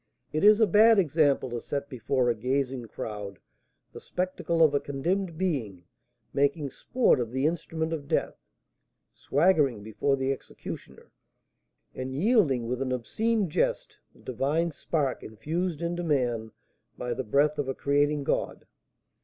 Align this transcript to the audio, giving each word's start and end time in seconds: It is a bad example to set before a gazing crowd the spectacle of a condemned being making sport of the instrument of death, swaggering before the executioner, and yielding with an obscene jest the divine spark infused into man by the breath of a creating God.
It 0.33 0.43
is 0.43 0.59
a 0.59 0.65
bad 0.65 0.97
example 0.97 1.51
to 1.51 1.61
set 1.61 1.87
before 1.87 2.31
a 2.31 2.33
gazing 2.33 2.85
crowd 2.87 3.37
the 3.93 3.99
spectacle 4.01 4.63
of 4.63 4.73
a 4.73 4.79
condemned 4.79 5.37
being 5.37 5.83
making 6.33 6.71
sport 6.71 7.19
of 7.19 7.31
the 7.31 7.45
instrument 7.45 7.93
of 7.93 8.07
death, 8.07 8.35
swaggering 9.13 9.83
before 9.83 10.15
the 10.15 10.31
executioner, 10.31 11.11
and 11.93 12.15
yielding 12.15 12.67
with 12.67 12.81
an 12.81 12.91
obscene 12.91 13.47
jest 13.47 13.99
the 14.15 14.21
divine 14.23 14.71
spark 14.71 15.21
infused 15.21 15.83
into 15.83 16.01
man 16.03 16.49
by 16.97 17.13
the 17.13 17.23
breath 17.23 17.59
of 17.59 17.67
a 17.67 17.75
creating 17.75 18.23
God. 18.23 18.65